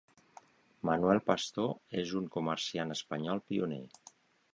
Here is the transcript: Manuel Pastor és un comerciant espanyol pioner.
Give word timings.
Manuel 0.89 1.19
Pastor 1.27 1.69
és 2.03 2.13
un 2.21 2.25
comerciant 2.37 2.95
espanyol 2.95 3.43
pioner. 3.53 3.83